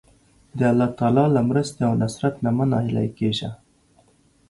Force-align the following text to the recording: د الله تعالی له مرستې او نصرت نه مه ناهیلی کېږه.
د 0.57 0.59
الله 0.71 0.87
تعالی 0.99 1.25
له 1.35 1.41
مرستې 1.49 1.81
او 1.87 1.93
نصرت 2.01 2.35
نه 2.45 2.51
مه 2.57 2.65
ناهیلی 2.71 3.09
کېږه. 3.17 3.49